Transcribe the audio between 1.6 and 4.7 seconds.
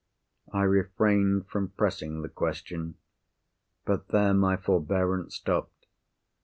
pressing the question. But there my